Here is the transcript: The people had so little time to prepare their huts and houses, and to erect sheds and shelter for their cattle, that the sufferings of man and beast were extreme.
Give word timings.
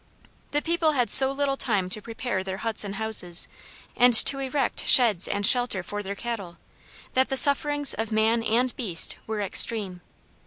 The 0.49 0.63
people 0.63 0.93
had 0.93 1.11
so 1.11 1.31
little 1.31 1.55
time 1.55 1.87
to 1.91 2.01
prepare 2.01 2.43
their 2.43 2.57
huts 2.65 2.83
and 2.83 2.95
houses, 2.95 3.47
and 3.95 4.15
to 4.15 4.39
erect 4.39 4.87
sheds 4.87 5.27
and 5.27 5.45
shelter 5.45 5.83
for 5.83 6.01
their 6.01 6.15
cattle, 6.15 6.57
that 7.13 7.29
the 7.29 7.37
sufferings 7.37 7.93
of 7.93 8.11
man 8.11 8.41
and 8.41 8.75
beast 8.75 9.17
were 9.27 9.41
extreme. 9.41 10.01